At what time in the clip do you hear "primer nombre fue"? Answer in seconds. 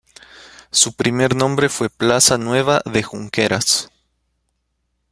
0.93-1.91